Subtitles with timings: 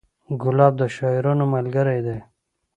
[0.41, 2.17] ګلاب د شاعرانو ملګری دی.